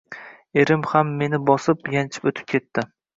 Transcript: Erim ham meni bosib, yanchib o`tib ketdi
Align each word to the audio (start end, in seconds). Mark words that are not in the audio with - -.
Erim 0.61 0.85
ham 0.93 1.11
meni 1.19 1.39
bosib, 1.49 1.91
yanchib 1.97 2.25
o`tib 2.33 2.41
ketdi 2.55 2.85